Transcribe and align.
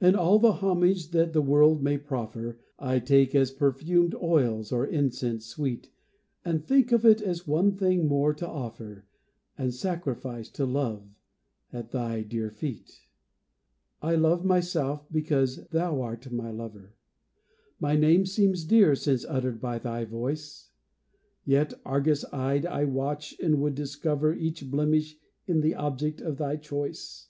And 0.00 0.16
all 0.16 0.40
the 0.40 0.54
homage 0.54 1.10
that 1.12 1.32
the 1.32 1.40
world 1.40 1.80
may 1.80 1.96
proffer, 1.96 2.58
I 2.80 2.98
take 2.98 3.36
as 3.36 3.52
perfumed 3.52 4.16
oils 4.16 4.72
or 4.72 4.84
incense 4.84 5.46
sweet, 5.46 5.92
And 6.44 6.66
think 6.66 6.90
of 6.90 7.04
it 7.06 7.22
as 7.22 7.46
one 7.46 7.76
thing 7.76 8.08
more 8.08 8.34
to 8.34 8.48
offer, 8.48 9.06
And 9.56 9.72
sacrifice 9.72 10.48
to 10.54 10.66
Love, 10.66 11.14
at 11.72 11.92
thy 11.92 12.22
dear 12.22 12.50
feet. 12.50 13.06
I 14.02 14.16
love 14.16 14.44
myself 14.44 15.06
because 15.08 15.64
thou 15.68 16.00
art 16.00 16.32
my 16.32 16.50
lover, 16.50 16.96
My 17.78 17.94
name 17.94 18.26
seems 18.26 18.64
dear 18.64 18.96
since 18.96 19.24
uttered 19.24 19.60
by 19.60 19.78
thy 19.78 20.04
voice; 20.04 20.70
Yet, 21.44 21.74
argus 21.84 22.24
eyed, 22.32 22.66
I 22.66 22.86
watch 22.86 23.38
and 23.38 23.60
would 23.60 23.76
discover 23.76 24.34
Each 24.34 24.68
blemish 24.68 25.16
in 25.46 25.60
the 25.60 25.76
object 25.76 26.20
of 26.20 26.38
thy 26.38 26.56
choice. 26.56 27.28